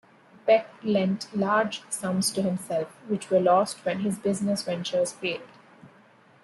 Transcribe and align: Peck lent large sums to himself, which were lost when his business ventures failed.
Peck 0.47 0.65
lent 0.81 1.27
large 1.37 1.83
sums 1.91 2.31
to 2.31 2.41
himself, 2.41 2.87
which 3.07 3.29
were 3.29 3.39
lost 3.39 3.85
when 3.85 3.99
his 3.99 4.17
business 4.17 4.63
ventures 4.63 5.11
failed. 5.11 5.41